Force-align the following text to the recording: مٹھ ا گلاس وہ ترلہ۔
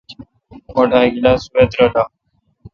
مٹھ 0.75 0.93
ا 0.99 1.01
گلاس 1.15 1.41
وہ 1.53 1.63
ترلہ۔ 1.71 2.03